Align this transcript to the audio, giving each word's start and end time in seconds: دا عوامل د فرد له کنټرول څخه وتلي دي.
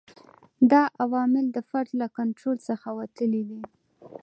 دا 0.71 0.83
عوامل 1.03 1.45
د 1.51 1.57
فرد 1.69 1.89
له 2.01 2.07
کنټرول 2.17 2.57
څخه 2.69 2.87
وتلي 2.99 3.41
دي. 3.49 3.61